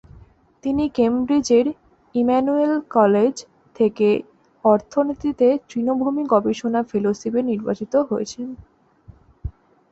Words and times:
তিনি 0.63 0.83
কেমব্রিজের 0.97 1.65
Emmanuel 2.15 2.73
College, 2.89 3.35
থেকে 3.75 4.07
অর্থনীতিতে 4.65 5.47
তৃণভূমি 5.69 6.23
গবেষণা 6.33 6.81
ফেলোশিপ 6.91 7.33
নির্বাচিত 7.49 7.93
হয়েছেন। 8.09 8.47